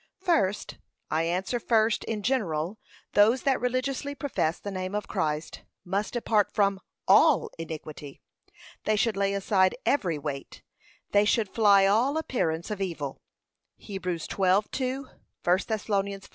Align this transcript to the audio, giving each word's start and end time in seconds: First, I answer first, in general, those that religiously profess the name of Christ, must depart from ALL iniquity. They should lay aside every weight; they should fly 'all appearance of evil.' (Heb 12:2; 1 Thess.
First, 0.23 0.79
I 1.11 1.25
answer 1.25 1.59
first, 1.59 2.03
in 2.05 2.23
general, 2.23 2.79
those 3.13 3.43
that 3.43 3.61
religiously 3.61 4.15
profess 4.15 4.59
the 4.59 4.71
name 4.71 4.95
of 4.95 5.07
Christ, 5.07 5.61
must 5.85 6.13
depart 6.13 6.51
from 6.55 6.79
ALL 7.07 7.51
iniquity. 7.59 8.19
They 8.85 8.95
should 8.95 9.15
lay 9.15 9.35
aside 9.35 9.75
every 9.85 10.17
weight; 10.17 10.63
they 11.11 11.23
should 11.23 11.49
fly 11.53 11.85
'all 11.85 12.17
appearance 12.17 12.71
of 12.71 12.81
evil.' 12.81 13.21
(Heb 13.77 14.01
12:2; 14.01 15.05
1 15.43 15.57
Thess. 15.59 16.21